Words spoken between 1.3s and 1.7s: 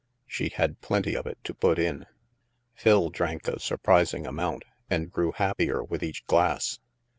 to